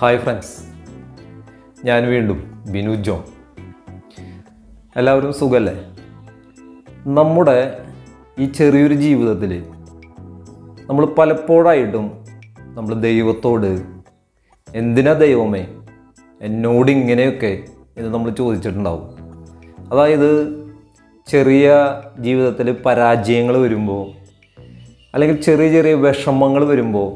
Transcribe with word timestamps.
Hi 0.00 0.18
friends 0.18 0.62
ഞാൻ 1.84 2.06
വീണ്ടും 2.06 2.64
Binu 2.70 2.94
John. 2.94 3.22
എല്ലാവരും 4.96 5.32
സുഖല്ലേ? 5.32 5.72
നമ്മുടെ 7.06 7.84
ഈ 8.38 8.46
ചെറിയൊരു 8.46 8.94
ജീവിതത്തിൽ 8.94 9.64
നമ്മൾ 10.90 11.06
പലപ്പോഴായിട്ടും 11.06 12.24
നമ്മൾ 12.74 12.94
ദൈവത്തോട് 12.94 13.82
എന്തിനാ 14.74 15.12
ദൈവമേ 15.12 15.66
എന്നോട് 16.42 16.90
ഇങ്ങനെയൊക്കെ 16.90 17.64
എന്ന് 17.98 18.14
നമ്മൾ 18.14 18.30
ചോദിച്ചിട്ടുണ്ടാവും. 18.30 19.08
അതായത് 19.92 20.30
ചെറിയ 21.26 21.74
ജീവിതത്തിൽ 22.18 22.72
പരാജയങ്ങൾ 22.72 23.58
വരുമ്പോൾ 23.58 24.04
അല്ലെങ്കിൽ 25.14 25.40
ചെറിയ 25.40 25.72
ചെറിയ 25.72 25.94
വിഷമങ്ങൾ 25.94 26.64
വരുമ്പോൾ 26.64 27.10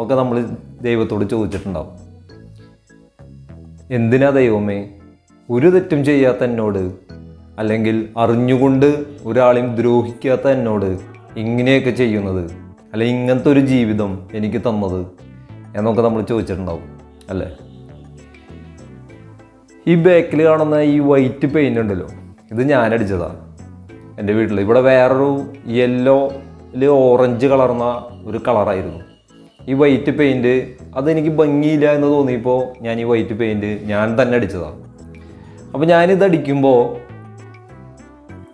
ഒക്കെ 0.00 0.14
നമ്മൾ 0.14 0.46
ദൈവത്തോട് 0.80 1.30
ചോദിച്ചിട്ടുണ്ടാവും. 1.30 1.99
എന്തിനാ 3.90 4.30
ദൈവമേ? 4.30 4.90
ഒരു 5.50 5.66
തെറ്റും 5.66 6.04
ചെയ്യാത്ത 6.04 6.44
എന്നോട്. 6.44 6.92
അല്ലെങ്കിൽ 7.58 8.08
അറിഞ്ഞുകൊണ്ട് 8.16 9.04
ഒരാളെയും 9.24 9.76
ദ്രോഹിക്കാത്ത 9.76 10.48
എന്നോട് 10.48 11.00
ഇങ്ങനെയൊക്കെ 11.36 11.90
ചെയ്യുന്നത്. 11.90 12.52
അല്ലെങ്കിൽ 12.92 13.16
ഇങ്ങനത്തെ 13.16 13.52
ഒരു 13.52 13.60
ജീവിതം 13.60 14.28
എനിക്ക് 14.34 14.56
തന്നത് 14.56 15.06
എന്നൊക്കെ 15.76 16.02
നമ്മൾ 16.02 16.22
ചോദിച്ചിട്ടുണ്ടാവും 16.22 17.00
അല്ലേ? 17.30 17.56
ഈ 19.86 19.94
ബാക്കിൽ 19.94 20.44
കാണുന്ന 20.44 20.74
ഈ 20.74 20.98
വൈറ്റ് 20.98 21.46
പെയിന്റ് 21.46 21.80
ഉണ്ടല്ലോ 21.80 22.06
ഇത് 22.50 22.62
ഞാനടിച്ചതാണ് 22.62 23.50
എന്റെ 24.20 24.32
വീട്ടിൽ 24.32 24.60
ഇവിടെ 24.60 24.80
വേറൊരു 24.80 25.52
യെല്ലോയിൽ 25.70 26.86
ഓറഞ്ച് 26.86 27.46
കളർന്ന 27.46 27.84
ഒരു 28.24 28.38
കളറായിരുന്നു 28.48 29.09
ഈ 29.68 29.72
വൈറ്റ് 29.72 30.18
പെയിന്റ് 30.18 30.66
അതെനിക്ക് 30.96 31.28
ഭംഗിയില്ല 31.28 31.92
എന്ന് 31.92 32.06
തോന്നിയപ്പോൾ 32.06 32.82
ഞാൻ 32.82 33.00
ഈ 33.00 33.04
വൈറ്റ് 33.04 33.34
പെയിന്റ് 33.38 33.66
ഞാൻ 33.66 34.22
തന്നെ 34.22 34.36
അടിച്ചതാണ്. 34.36 34.78
അപ്പോൾ 35.74 35.86
ഞാനിത് 35.86 36.24
അടിക്കുമ്പോൾ 36.24 37.10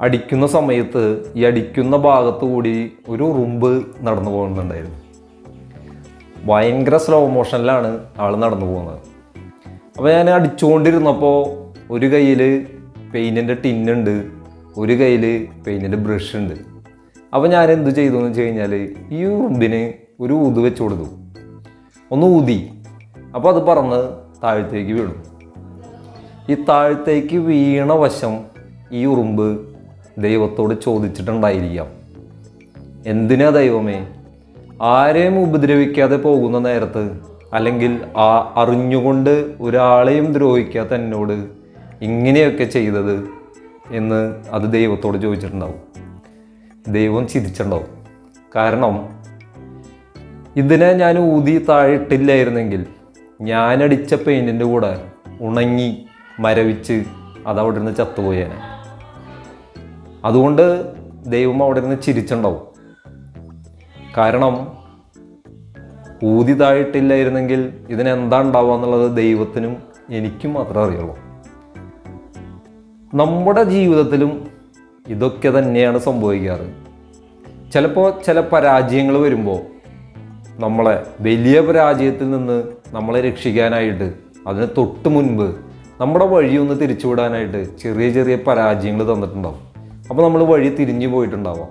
അടിക്കുന്ന 0.01 0.47
സമയത്ത് 0.47 1.33
ഈ 1.37 1.45
അടിക്കുന്ന 1.45 1.97
ഭാഗത്ത് 1.97 2.45
കൂടി 2.45 2.93
ഒരു 3.09 3.23
ഉറുമ്പ് 3.23 3.87
നടന്നു 4.01 4.31
പോകുന്നുണ്ടായിരുന്നു. 4.31 4.97
ഭയങ്കര 6.45 6.97
സ്ലോ 6.97 7.27
മോഷനിലാണ് 7.27 7.98
ആൾ 8.19 8.37
നടന്നു 8.37 8.67
പോകുന്നത്. 8.67 8.98
അപ്പോൾ 9.97 10.13
ഞാൻ 10.13 10.31
അടിച്ചുകൊണ്ടിരുന്നപ്പോൾ 10.31 11.67
ഒരു 11.93 12.07
കയ്യിൽ 12.07 12.67
പെയിന്റിന്റെ 13.15 13.55
ടിന്നുണ്ട് 13.55 14.25
ഒരു 14.77 14.93
കയ്യിൽ 14.93 15.47
പെയിന്റിന്റെ 15.67 15.98
ബ്രഷ് 15.98 16.37
ഉണ്ട്. 16.37 16.55
അപ്പോൾ 17.35 17.48
ഞാൻ 17.48 17.73
എന്ത് 17.73 17.91
ചെയ്തു 17.91 18.15
എന്ന് 18.15 18.29
വെച്ച് 18.29 18.41
കഴിഞ്ഞാൽ 18.41 18.75
ഈ 19.11 19.25
ഉറുമ്പിന് 19.25 20.06
ഒരു 20.20 20.33
ഊത് 20.33 20.61
വെച്ച് 20.61 20.83
കൊടുത്തു. 20.83 21.05
ഒന്ന് 22.11 22.27
ഊതി. 22.27 22.70
അപ്പോൾ 23.34 23.55
അത് 23.55 23.62
പറന്ന് 23.62 24.17
താഴത്തേക്ക് 24.42 24.92
വീണു. 24.92 25.12
ഈ 26.53 26.55
താഴത്തേക്ക് 26.69 27.36
വീണ 27.36 27.92
വശം 27.92 28.45
ഈ 28.92 29.06
ഉറുമ്പ് 29.06 29.77
ദൈവത്തോട് 30.19 30.81
ചോദിച്ചിട്ടുണ്ടായിരിക്കാം. 30.84 31.86
എന്തിനാ 33.06 33.48
ദൈവമേ? 33.48 34.08
ആരെയും 34.83 35.41
ഉപദ്രവിക്കാതെ 35.41 36.17
പോകുന്ന 36.17 36.58
നേരത്ത് 36.58 37.20
അല്ലെങ്കിൽ 37.53 38.05
ആ 38.17 38.53
അറിഞ്ഞുകൊണ്ട് 38.56 39.55
ഒരാളെയും 39.61 40.33
ദ്രോഹിക്കാത്ത 40.33 40.95
എന്നോട് 40.95 41.47
ഇങ്ങനെയൊക്കെ 42.03 42.64
ചെയ്തത് 42.64 43.28
എന്ന് 43.91 44.42
അത് 44.53 44.73
ദൈവത്തോട് 44.73 45.19
ചോദിച്ചിട്ടുണ്ടാവും. 45.19 45.75
ദൈവം 46.92 47.28
ചിരിച്ചിട്ടുണ്ടാവും. 47.28 47.86
കാരണം 48.56 49.16
ഇതിനെ 50.57 50.93
ഞാൻ 50.93 51.19
ഊതി 51.19 51.59
താഴിട്ടില്ലായിരുന്നെങ്കിൽ 51.59 52.87
ഞാനടിച്ച 53.41 54.14
പെയിന്റിന്റെ 54.14 54.64
കൂടെ 54.64 55.05
ഉണങ്ങി 55.41 56.07
മരവിച്ച് 56.41 57.05
അതവിടെ 57.47 57.79
നിന്ന് 57.79 57.97
ചത്തുപോയേനെ. 57.97 58.55
അതുകൊണ്ട് 60.25 60.92
ദൈവം 61.27 61.63
അവിടെ 61.63 61.80
നിന്ന് 61.80 62.03
ചിരിച്ചുണ്ടാവും. 62.03 62.63
കാരണം 64.17 64.79
ഊതി 66.25 66.53
താഴിട്ടില്ലായിരുന്നെങ്കിൽ 66.53 67.73
ഇതിനെന്താ 67.89 68.41
ഉണ്ടാവുക 68.41 68.75
എന്നുള്ളത് 68.75 69.17
ദൈവത്തിനും 69.17 69.77
എനിക്കും 70.11 70.53
മാത്രമേ 70.53 70.86
അറിയുള്ളൂ. 70.86 71.19
നമ്മുടെ 73.14 73.64
ജീവിതത്തിലും 73.64 74.51
ഇതൊക്കെ 75.09 75.59
തന്നെയാണ് 75.59 75.98
സംഭവിക്കാറ്. 75.98 76.75
ചിലപ്പോൾ 77.73 78.23
ചില 78.27 78.41
പരാജയങ്ങൾ 78.41 79.19
വരുമ്പോൾ 79.19 79.76
നമ്മളെ 80.58 81.02
വലിയ 81.20 81.61
പരാജയത്തിൽ 81.61 82.30
നിന്ന് 82.30 82.62
നമ്മളെ 82.92 83.20
രക്ഷിക്കാനായിട്ട് 83.20 84.12
അതിന് 84.46 84.67
തൊട്ട് 84.77 85.08
മുൻപ് 85.08 85.56
നമ്മുടെ 86.00 86.27
വഴി 86.27 86.56
ഒന്ന് 86.56 86.80
തിരിച്ചുവിടാനായിട്ട് 86.80 87.78
ചെറിയ 87.78 88.11
ചെറിയ 88.11 88.36
പരാജയങ്ങൾ 88.36 89.14
തന്നിട്ടുണ്ടാവും. 89.14 89.58
അപ്പോൾ 90.11 90.22
നമ്മൾ 90.22 90.42
വഴി 90.42 90.68
തിരിഞ്ഞു 90.68 91.06
പോയിട്ടുണ്ടാവാം. 91.06 91.68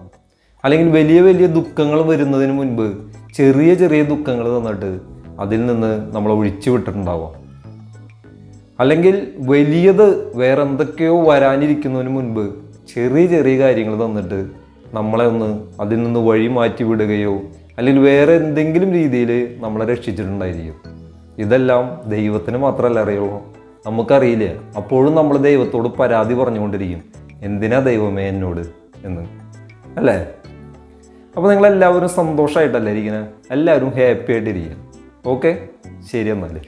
അല്ലെങ്കിൽ 0.64 0.90
വലിയ 0.90 1.22
വലിയ 1.22 1.46
ദുഃഖങ്ങൾ 1.46 2.02
വരുന്നതിന് 2.02 2.52
മുൻപ് 2.52 2.96
ചെറിയ 3.36 3.74
ചെറിയ 3.74 4.04
ദുഃഖങ്ങൾ 4.04 4.60
തന്നിട്ട് 4.60 5.00
അതിൽ 5.40 5.66
നിന്ന് 5.66 6.16
നമ്മൾ 6.16 6.32
ഒഴിച്ചു 6.32 6.70
വിട്ടിട്ടുണ്ടാവാം. 6.70 7.34
അല്ലെങ്കിൽ 8.80 9.34
വലിയത് 9.38 10.38
വേറെ 10.38 10.62
എന്തൊക്കെയോ 10.62 11.30
വരാനിരിക്കുന്നതിന് 11.30 12.10
മുൻപ് 12.10 12.56
ചെറിയ 12.96 13.26
ചെറിയ 13.26 13.60
കാര്യങ്ങൾ 13.60 14.06
തന്നിട്ട് 14.06 14.46
നമ്മളെ 14.94 15.26
ഒന്ന് 15.26 15.64
അതിൽ 15.82 16.04
നിന്ന് 16.04 16.20
വഴി 16.20 16.48
മാറ്റി 16.48 16.84
വിടുകയോ 16.84 17.42
അല്ലെങ്കിൽ 17.78 18.02
വേറെ 18.02 18.34
എന്തെങ്കിലും 18.34 18.94
രീതിയിൽ 18.94 19.58
നമ്മളെ 19.60 19.86
രക്ഷിച്ചിട്ടുണ്ടായിരിക്കും. 19.86 20.76
ഇതെല്ലാം 21.38 22.10
ദൈവത്തിന് 22.10 22.58
മാത്രമല്ല 22.58 23.00
അറിയുള്ളൂ. 23.00 23.56
നമുക്കറിയില്ല. 23.86 24.72
അപ്പോഴും 24.78 25.16
നമ്മൾ 25.16 25.38
ദൈവത്തോട് 25.38 25.88
പരാതി 25.88 26.34
പറഞ്ഞുകൊണ്ടിരിക്കും. 26.34 27.04
എന്തിനാ 27.42 27.80
ദൈവമേ 27.80 28.30
എന്നോട് 28.30 28.62
എന്ന്. 29.06 29.22
അല്ലേ? 29.98 30.28
അപ്പോൾ 31.36 31.50
നിങ്ങളെല്ലാവരും 31.50 32.10
സന്തോഷമായിട്ടല്ലേ 32.10 32.92
ഇരിക്കുന്നത് 32.92 33.28
എല്ലാവരും 33.52 33.90
ഹാപ്പി 33.90 34.32
ആയിട്ടിരിക്കുക 34.32 34.76
ഓക്കെ 35.26 35.68
ശരി 36.12 36.30
എന്നാൽ 36.30 36.60